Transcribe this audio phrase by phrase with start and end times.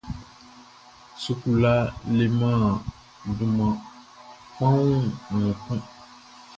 [1.21, 1.73] Sukula
[2.17, 2.61] leman
[3.35, 3.73] dunman
[4.51, 5.79] kpanwun nun kun.